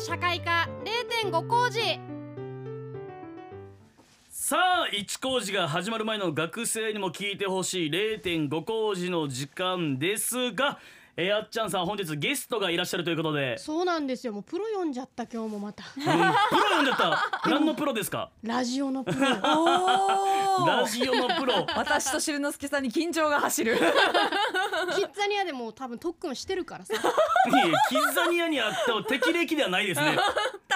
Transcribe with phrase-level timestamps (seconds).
[0.00, 0.68] 社会科
[1.24, 1.80] 0.5工事。
[4.30, 10.78] さあ一工事が始まる前の学生にも聞いてほしい0.5工事の時間ですが
[11.16, 13.58] えー、あっちゃんさん本日ゲストがいらっしゃるということで。
[13.58, 14.32] そうなんですよ。
[14.32, 17.50] もうプロ読んじゃった今日もまた、うん、プロ読んじゃった。
[17.50, 18.30] 何のプロですか？
[18.42, 19.18] ラジオのプロ
[20.66, 21.66] ラジオのプロ。
[21.76, 23.76] 私としるのすけさんに緊張が走る。
[24.96, 26.94] キッザニアでも多分特訓してるからさ。
[26.94, 30.16] いやキッザニアにあっても適齢期ではないですね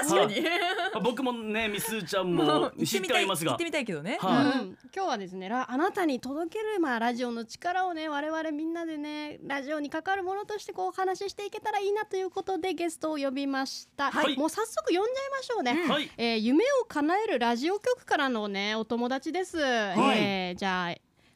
[0.08, 3.52] 確かに、は 僕もねみすちゃんも知ってはいますが。
[3.52, 20.94] 行ってみたいけどね、はい、うん、今日はですねあなたに届けるまあラジオの力をね我々みんなでねラジオにかかるものとしてこうお話ししていけたらいいなということでゲストを呼びました、はい、もう早速呼んじゃいましょうね、うん、えー、夢を叶えるラジオ局からのねお友達です、はい、えー、じゃあ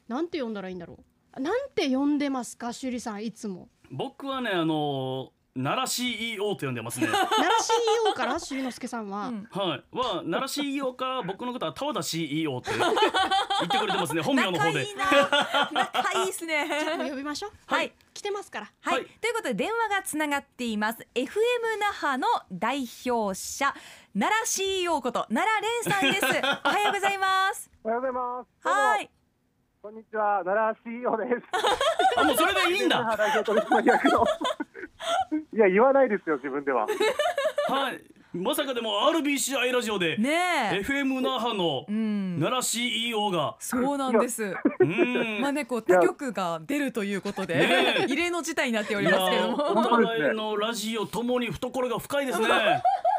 [0.09, 0.97] なんて呼んだらいいんだろ
[1.37, 1.39] う。
[1.39, 3.69] なんて呼んでますか趣里さんいつも。
[3.91, 7.07] 僕はねあの奈良 CEO と呼んでますね。
[7.11, 14.21] 奈良 CEO からし之助さんは、うん、はい、は奈良 CEO から僕のことは田和田 CEO って 言ってくれてますね。
[14.21, 14.87] 本名の方で。
[15.71, 16.65] 仲いいですね。
[17.09, 17.51] 呼びましょう。
[17.67, 18.71] はい、来てますから。
[18.81, 21.05] はい、ということで電話がつながっています。
[21.13, 21.27] FM
[21.79, 23.73] 那覇の代表者
[24.17, 26.41] 奈良 CEO こと奈良蓮さんです。
[26.63, 27.69] おはようございます。
[27.83, 28.67] おはようございます。
[28.67, 29.09] はい。
[29.81, 31.41] こんにちは、奈良 CEO です。
[32.17, 33.17] あ、もうそれでいいんだ。
[35.53, 36.85] いや、言わないですよ、自分では。
[37.69, 38.01] はい。
[38.31, 44.53] まさかでも RBCI ラジオで、ね、FM 那覇の奈良 CEO が、そうなんです。
[45.41, 52.47] まあねこう他局が出るということで、ね、 異例の事態になっておりますけれども、お互いのラジオともに懐が深いですね。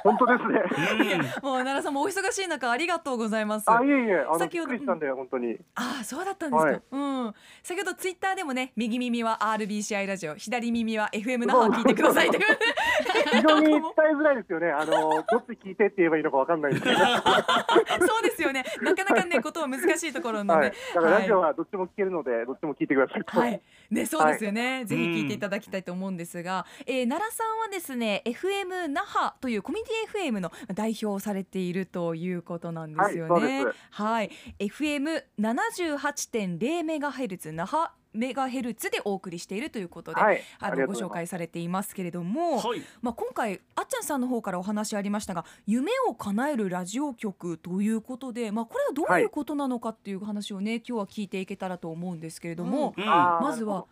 [0.03, 1.19] 本当ですね。
[1.43, 3.71] もう奈良さんもお忙しい中ありがとうございます。
[3.71, 5.57] あいえいえ、あの先ほどしたんだよ本当に。
[5.75, 6.71] あそうだったんですか。
[6.71, 6.99] はい、う
[7.29, 7.35] ん。
[7.63, 12.43] 先ほどツイッターでもね、右耳は RBCI ラジオ、左耳は FM 那覇聞いてくださいという。
[13.33, 13.81] 非常に伝え
[14.15, 14.71] づらいですよね。
[14.71, 16.97] あのどっち聞いてって言えばいいのかわかんないですけど。
[18.07, 18.65] そうですよね。
[18.83, 23.23] なかなかねことは難しいところなので、はい、だからラジオはどっちも聞けるので、どっちも聞いてください。
[23.27, 23.63] はい。
[23.91, 24.85] ねそうですよね。
[24.85, 33.65] ぜひ聞いていただきたいと思うんですが、えー、奈良さんはですね、FM 那覇というコミュニティ FM の代表をされているということなんですよね。
[33.91, 53.87] はい、FM 78.0メガヘルツ那覇メガヘルツでお送りしているということで、はい、あのご紹介されていますけれども、はい、まあ今回あっちゃんさんの方からお話ありましたが夢を叶えるラジオ局ということで、まあこれはどういうことなのかっていう話をね、今日は聞いていけたらと思うんですけれども、うん、まずは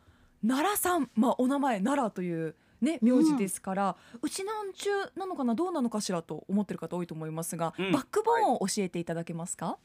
[0.47, 9.79] 奈良さん、まあお名前奈良というね名字ですから、うちなんちゅうなのかなどうなのかしらと思ってる方多いと思いますが、うん、バックボーンを教えていただけますか、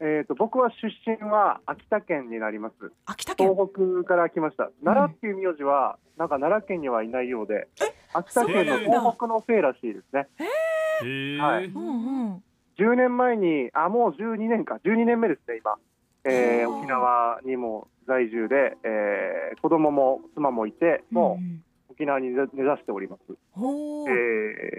[0.00, 2.74] えーと、僕は出身は秋田県になります。
[3.06, 3.50] 秋田県？
[3.52, 3.68] 東
[4.02, 4.70] 北から来ました。
[4.82, 7.68] 奈良っていう名字は、うん、なんか奈良県にはいないようで
[8.12, 10.28] 秋田県の東北のせいらしいですね。
[11.38, 12.42] はい、うんうん、
[12.78, 14.78] 10年前にあもう12年か。
[14.84, 15.76] 12年目ですね今、
[16.24, 21.62] えー、沖縄にも在住で、えー、子供も妻もいてもう、うん
[22.00, 23.20] 沖縄に根ざしております。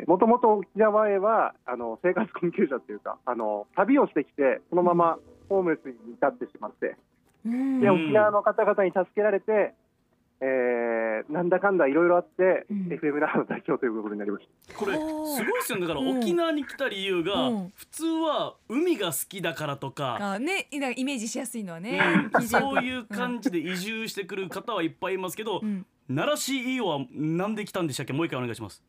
[0.08, 6.96] もともと沖縄へはあの生活困窮者というかあの旅をしてきてそのままホームレスに至ってしまって、
[7.46, 9.76] で沖縄の方々に助けられて、
[10.44, 14.74] えー、なんだかんだいろいろあって、うん、FM 那覇の代表ということになりました。
[14.74, 15.88] これすごいですよね。
[15.88, 22.00] だから沖縄に来た理由が、うん、普通は海が好きだからとか、あねイメージしやすいのはね、
[22.34, 25.62] うん、そういう感じで移住してくる方はいっぱいいますけど、
[26.14, 28.14] 奈良 CEO はなんで来たんでしたっけ？
[28.14, 28.84] もう一回お願いします。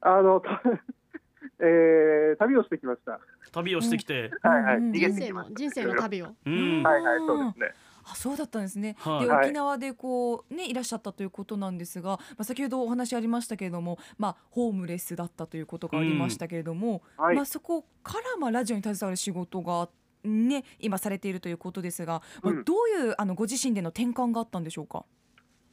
[0.00, 0.42] あの
[1.60, 3.20] えー、旅をしてきました。
[3.50, 7.72] 旅をしてきて、 はいはい、人生の人生の旅を、うん、はいはいそうですね。
[8.10, 19.90] あそうだったんですね、はい、で沖縄でこうねいらっしゃったということなんですが、まあ、先ほどお話ありましたけれども、まあ、ホームレスだったということがありましたけれども、うんはい、まあ、そこからまあラジオに携わる仕事が
[20.24, 25.04] ね今されているということですが、まあ、どういうあのご自身での転換があったんでしょうか？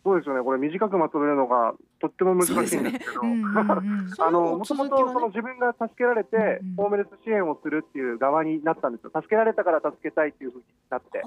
[0.05, 3.21] そうですよね、これ短くまとめるのがとっても難しいんですけど、
[4.23, 9.09] あのもともとその自分が助けられて、ホームレス支援をするっていう側になったんですよ。
[9.15, 11.23] 助けられたから助けたいっていうふうになって、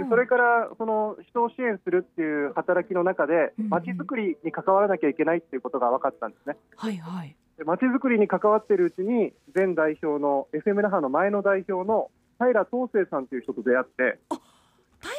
[0.00, 6.56] でそれからその人を支援するっていう働きの中で、まちづくりに関わらなきゃいけないっていうことが分かったんですね。
[6.76, 7.34] はいはい。
[7.64, 14.20] まちづくりに関わっているうちに、前代表の FM 那覇の前の代表の平東生さんという人と出会って。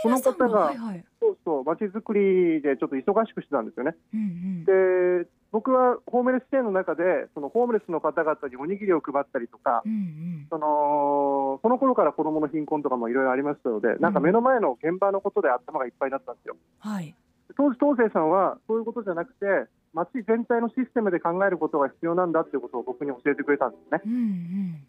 [0.04, 3.96] この方が、はいはい、そうそうまちづくりでちょっと忙しくしてたんですよね。
[4.14, 7.04] うんうん、で僕はホームレス支援の中で
[7.34, 16.58] そのホームレスの方々におにぎりを配ったりとか、うんうん、そのその頃から子どもの貧困とかもいろいろありましたので、なんか目の前の現場のことで頭がいっぱいになったんですよ。
[16.80, 17.16] はい、
[17.56, 19.46] 当時東生さんはそういうことじゃなくて
[19.94, 24.02] 街全体のシステムで考えることが必要なんだっていうことを僕に教えてくれたんですね。
[24.06, 24.88] うんうん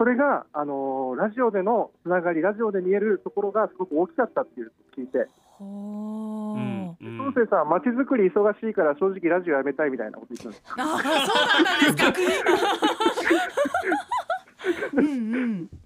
[0.00, 10.62] それが、あのラジオでのつながり、ラジオで見えるところがすごく大きかったっていう聞いて、そうせさん、まちづくり忙しいから正直ラジオやめたいみたいなこと言ってます。
[10.78, 12.12] あそうなん ですか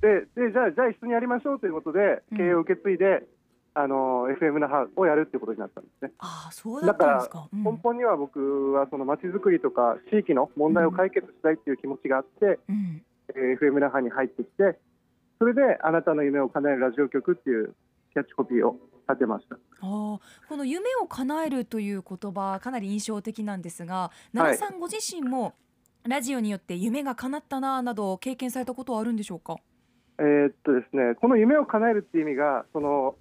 [0.01, 3.27] ででじゃあじゃあ一緒にやりましょうということで経営を受け継いで、
[3.75, 6.13] あの FM 那覇をやるってことになったんですね。
[6.21, 7.49] あそうだったんですか。
[7.53, 13.03] うん、根本には僕はそのまちづくりとか地域の問題を解決したいっていう気持ちがあって、うん、
[13.37, 14.79] えー、FM 那覇に入ってきて、
[15.39, 17.75] それであなたの夢を叶えるラジオ局っていう
[18.13, 18.77] キャッチコピーを
[19.09, 19.57] 立てました。
[19.57, 20.21] あこ
[20.51, 25.55] の夢を叶えるという言葉かなり印象的なんですが、奈良さんご自身も
[26.07, 29.57] ラジオによって夢が叶ったななど経験されたことはあるんでしょうか？
[30.19, 33.17] えー、っとですね、この夢を叶えるっていう意味がその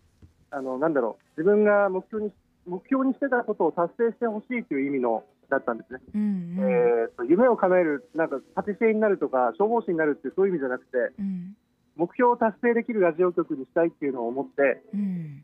[0.51, 2.31] あのなんだろう自分が目標に
[2.65, 5.99] 目標にしてたことを達成してほしいという意味のだったんですね。
[6.13, 11.55] うんうん、えーと、夢を叶えるなんかパティシエになるとか消防士になるってそういう意味じゃなくて、うん、
[11.95, 15.43] 目標を達成できるラジオ局にしたいっていうのを思って、うん、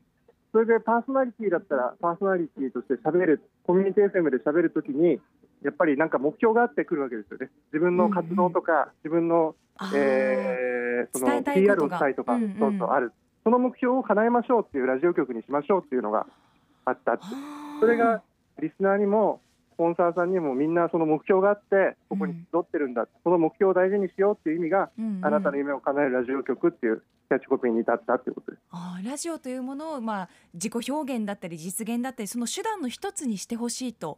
[0.51, 5.19] それでパーソナリティだったらパーソナリティとして喋るコミュニティ FM で喋るときに
[5.63, 7.50] やっぱりなんか目標があってくるわけですよね。
[7.74, 9.56] 自分の活動とか、自分の、
[9.94, 13.12] えー、その PR をしたいとか、うんうん、そうそうある。
[13.44, 16.28] その目標を叶えましょうっていうラジオ局にしましょうっていうのが
[16.86, 17.19] あった。
[17.80, 18.22] それが
[18.62, 19.49] リスナーにもス
[19.80, 28.64] ポンサーさんにもみんなその目標があってここに集ってるんだ、うん、その目標を大事にしようっていう意味が、うんうん、あなたの夢を叶えるラジオ局っていうキャッチコピーに至ったということです。
[28.72, 34.18] あラジオというものを、まあ、自己表現だったり実現だったりその手段の一つにしてほしいと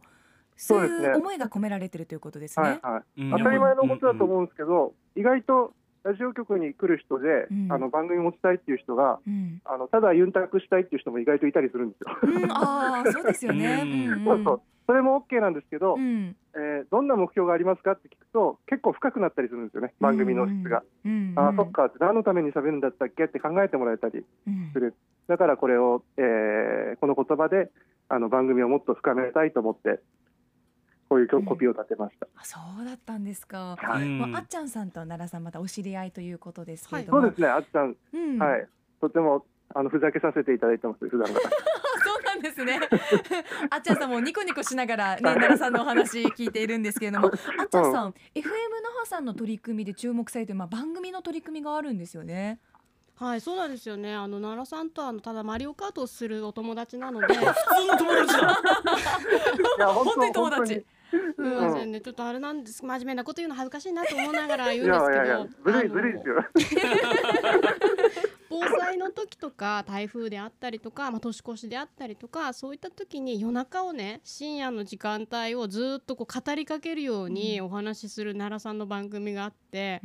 [0.56, 2.66] そういう思いが込められてるということですね。
[2.66, 3.30] はいはい。
[3.30, 5.74] 当たり前のことだと思うんですけど、意外と
[6.04, 12.18] ラジオ局に来る人で、うん、あの番組持ちたいっていう人が、うん、あのただユンタクしたいっていう人も意外といたりするんですよ。
[12.22, 13.84] うん、ああそうですよね。
[14.24, 14.62] そうそう
[14.92, 20.82] それも OK なんですけど、うん、えー、どんな目標がありますかって聞くと結構深くなったりするんですよね番組の質が。
[21.06, 24.22] うんうん、あそっか何のために喋るんだったっけって考えてもらえたり
[24.74, 24.94] する。
[25.28, 27.70] だからこれを、えー、この言葉で
[28.10, 30.00] あの番組をもっと深めたいと思って
[31.08, 32.26] こういうコピーを立てました。
[32.36, 33.76] あそうだったんですか。
[33.78, 34.34] はい。
[34.36, 37.22] あっちゃんさんと奈良さんまたお知り合いということですけれども。
[37.22, 37.48] そうですね。
[37.48, 38.68] あっちゃん、うん、はい。
[39.00, 41.40] とてもあのふざけさせていただいてます普段か
[42.32, 42.80] なんですね。
[43.70, 48.42] あっちゃんさんもニコニコしながらね奈良さんのお話聞いているんですけれども、 あっちゃんさん、うん、FM
[48.82, 52.58] 那覇さんの取り組みで注目されてまあ番組の取り組みがあるんですよね。
[53.16, 54.14] はい、そうなんですよね。
[54.14, 58.62] あの奈良さんとあのただマリオカートをするお友達なので、 普通の友達だ。
[59.78, 60.86] いや本当に友達。
[61.12, 66.34] すみませんね、ちょっとあれなんです真面目なこと言うの恥ずかしいなと思いながら言うんですけどいやいやいやずるいずるいですよ
[68.52, 80.02] 防災の時とか台風であったりとか、まあ、年越しであったりとかそういった時に夜中をね深夜の時間帯をずっとこう語りかけるようにお話しする奈良さんの番組があって、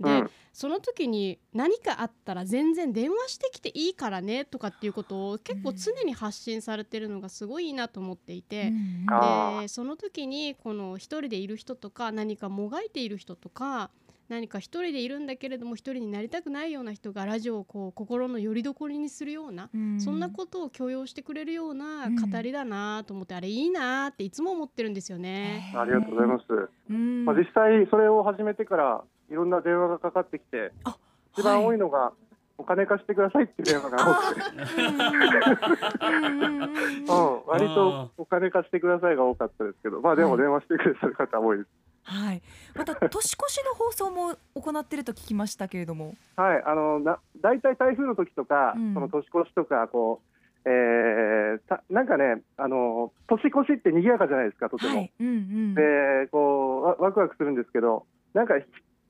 [0.00, 13.90] うん、で、うん、その時に何かあったら全然電話してきていいからねとかっていうことを結構常に発信されてるのがすごいいいなと思っていて、うん、でその時にこの一人でいる人とか何かもがいている人とか
[14.28, 25.72] 何か一人でいるんだけれども一人になりたくないような人がラジオをこう心の拠り所にするような、うん、そんなことを許容してくれるような語りだなと思って、うん、あれいいなっていつも思ってるんですよね。
[25.74, 26.44] ありがとうございます。
[26.90, 30.72] うん、まあ実際それを始めてからいろんな電話がかかってきて
[31.36, 32.12] 一番多いのが、はい。
[32.60, 34.40] お金貸してくださいっていう電話が多くて、
[37.06, 41.68] うん、割とお金貸してくださいが多かったですけど、まあでも電話してくださる方多いです。
[42.08, 42.42] はい。
[42.74, 46.14] また 年越しの放送も行っていると聞きましたけれども。
[46.36, 46.62] はい。
[46.64, 50.22] あのな大体台風の時とか、うん、その年越しとかこ
[50.64, 54.96] う、えー、たなんかねあの年越しって賑やかじゃないですかとても。
[54.96, 58.54] はいうんうん、でこうワクワクするんですけど、なんか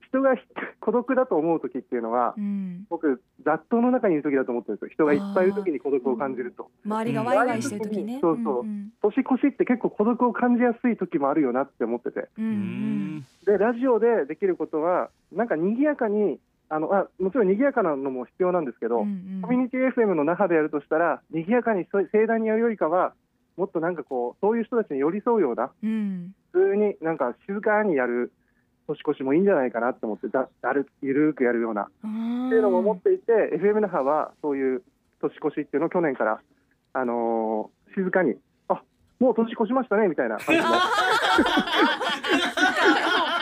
[0.09, 0.35] 人が
[0.79, 4.89] 孤独だと思う時っていうのは、うん、僕雑踏の中にいる時だと思ってるんですよ。
[4.89, 6.69] 人がいっぱいいる時に孤独を感じると。
[6.85, 8.19] 周りがワイワイしてる時ね。
[8.21, 16.39] そうそう、うんうん、年越しって結構孤独を感じやすい時もあるよなって思ってて、うんうん、でラジオでできることはなんか賑やかに
[16.69, 23.13] あのあもちろん賑やかなのも必要なんですけど、うんうん、コミュニティ FM の中でやるとしたら賑やかに盛大にやるよりかは
[23.57, 28.31] もっとなんかこうそういう人たちに寄り添うような、うん、普通になんか静かにやる
[28.89, 31.83] 年越しもいいんじゃないかなと思ってだだるゆるくやるような。
[31.83, 34.83] っていうのも思っていて FM 那覇はそういう
[35.21, 36.41] 年越しっていうのを去年から、
[36.93, 38.35] あのー、静かに
[38.67, 38.81] あ
[39.19, 40.37] もう年越しましたねみたいな。
[40.37, 40.67] 感じの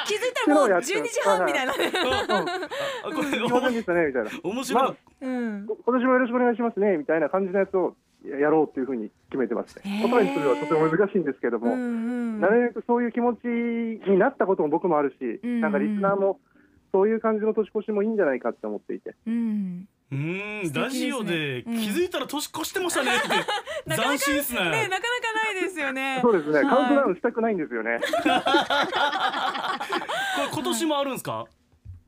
[0.08, 1.92] 気づいたらもう12時半みたいな、ね。
[1.92, 1.98] こ
[3.22, 4.32] れ、うん、でしたねみたいな。
[4.44, 5.66] 面白い、まあ、うん。
[5.66, 7.96] 今年もよろしくお願いしますねみたいな感じのやつを
[8.26, 9.84] やろうというふうに決めてますね。
[9.86, 11.84] 言葉にするのはとても難しいんですけども、うんう
[12.38, 16.40] ん、なるべくそういう気持ちになったことも僕もあるし、うんうん、なんかリスナーも
[16.92, 19.16] そういう感じの年越しもいいんじゃないかって思っていて。
[19.28, 19.88] うん。
[20.10, 23.28] うんラジオで気づいたら年越してましたねって
[23.94, 24.62] 斬新ですね。
[24.62, 25.00] ねなかなか
[25.54, 26.20] ないですよね。
[26.22, 28.00] そうですね、カウントダウンしたくないんですよね。
[28.24, 28.40] これ
[30.54, 31.46] 今年もあるんですか？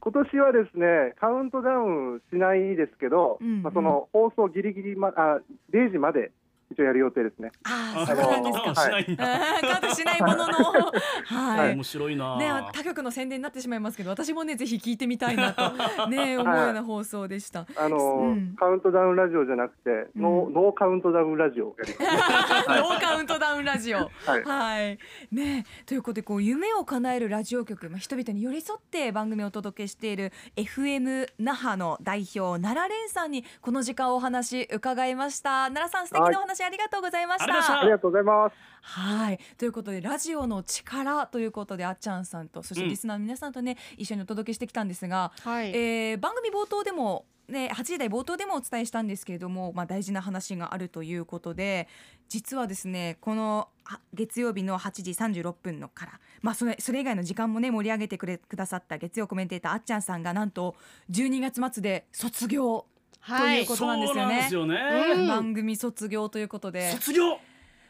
[0.01, 5.41] 今年はですねカウントダウンしないですけど、うんうん、まあ、その放送ギリギリ、ま、あ
[5.71, 6.31] 0時まで
[6.71, 7.51] 一応やる予定ですね。
[7.63, 8.75] ああ、そうなんですか。
[8.75, 9.05] しない。
[9.05, 10.53] カットしないものの、
[11.25, 11.73] はい。
[11.73, 12.37] 面白いな。
[12.37, 15.71] ね、他局の宣伝になってしまいますけど、私もねぜひ聞いてみたいなと
[16.07, 17.65] ね思うような放送でした。
[17.75, 24.11] あのカウントダウンラジオじゃなくて、ノーノーカウントダウンラジオ ノーカウントダウンラジオ。
[24.25, 24.99] はい。
[25.31, 35.69] ねということでこう夢を叶えるラジオ局、まあ人々に寄り添って番組をお届けしている FM 那覇の代表奈良蓮さんにこの時間お話伺いました。
[35.69, 37.81] 奈良さん素敵なお話ありがとうございました。
[37.81, 38.55] ありがとうございます。
[38.81, 51.87] はいということでラジオの力ということであっちゃんさんとそしてリスナーの皆さんとね、うん、一緒にお届けしてきたんですが、はい、えー、番組冒頭でもね、8時台冒頭でもお伝えしたんですけれども、まあ、大事な話があるということで
[52.27, 53.69] 実はですねこの
[54.13, 55.11] 月曜日の8時
[55.41, 60.75] 36分のから、まあ、それそれ以外の時間もね盛り上げてくれくださった月曜コメンテーターあっちゃんさんがなんと
[61.09, 62.85] 12月末で卒業
[63.25, 64.49] ということなんですよね。
[64.51, 66.91] よね番組卒業ということで。
[66.91, 67.39] 卒業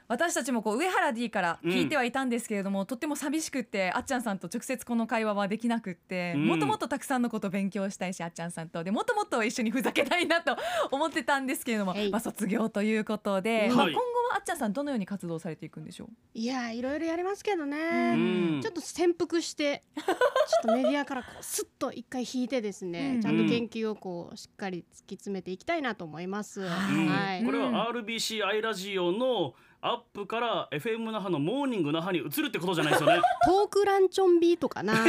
[0.10, 8.84] 私たちもこう上原 D から聞いてはいたんですけれども、うん、とっても寂しくってあっちゃんさんと直接この会話はできなくって、うん、もっともっとたくさんのこと勉強したいしあっちゃんさんと。
[8.84, 10.58] でもっともっと一緒にふざけたいなと
[10.89, 14.00] 思ってたんですけれども、まあ、卒業ということで、まあ、今後
[14.32, 16.08] はあっちゃんさんどのように活動されていくんでしょう？
[16.34, 20.16] いやいろいろやりますけどね、ちょっと潜伏して ちょっ
[20.63, 26.62] とメディアからこうスッと一回引いてですね、ちゃんと研究をこうしっかり突き詰めていきたいなと思います。
[26.68, 33.22] はい、これは RBC アイラジオのアップから FM 那覇のモーニング那覇に移るってことじゃないですよね。
[33.48, 34.92] トークランチョンビートかな。
[35.00, 35.06] 12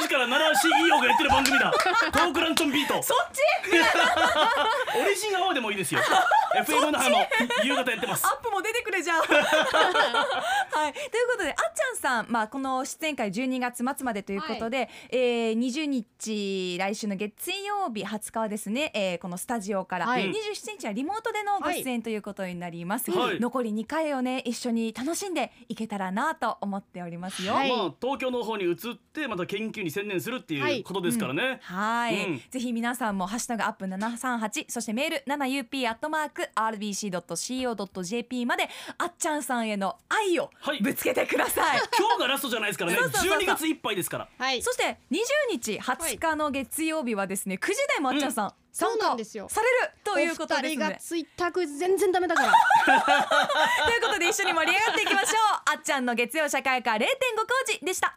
[0.00, 1.70] 時から奈良 CEO がやってる番組だ。
[2.12, 3.02] トークランチョンビート。
[3.02, 3.40] そっち？
[4.98, 6.00] オリジンアワーでもいいですよ
[6.56, 7.18] FM 那覇の
[7.64, 8.26] 夕方やってます。
[8.26, 9.20] アップも出てくれじゃん。
[9.22, 10.92] はい。
[10.92, 20.34] ということであっちゃんさんまあこの出演会12月末までということで、はい、えー、20日来週の月曜日20日はですね、えー、このスタジオから、はい、27
[20.78, 28.76] 日はリモートでのご出演ということになります、はい、残り2回をね一緒に楽しんでいけたらなと思っておりますよ、はい、まあ東京の方に移っ
[29.12, 31.60] てまた研究に専念するっていうことですからね。
[31.62, 38.68] はい、うん、ぜひ皆さんもハッシュタグアップ738そしてメール 7up アットマーク rbc.co.jp まで
[38.98, 40.50] あっちゃんさんへの愛を
[40.82, 45.18] ぶつけてください、はい、今日がラストじゃないですからねそうそうそう12月いっぱいですから、はい、そして20
[45.50, 50.76] 日20日の月曜日はですね9時台もあっちゃんさん、うんそうなんですよされるということですね。
[50.76, 52.52] がツイッター全然ダメだから。
[53.84, 55.74] ということで一緒に盛り上がっていきましょう。
[55.74, 57.08] あっちゃんの月曜社会科0.5工
[57.66, 58.16] 事でした。